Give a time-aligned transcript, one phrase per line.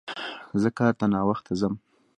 [0.61, 1.73] زه کار ته ناوخته ځم